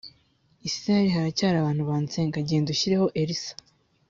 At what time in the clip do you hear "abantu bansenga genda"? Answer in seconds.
1.59-2.69